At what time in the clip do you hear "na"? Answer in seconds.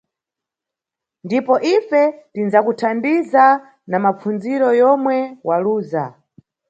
3.89-3.97